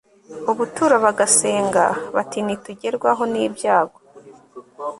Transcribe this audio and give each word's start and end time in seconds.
ubuturo 0.51 0.95
bagasenga 1.05 1.83
bati 2.15 2.39
Nitugerwaho 2.45 3.23
nibyago 3.31 3.97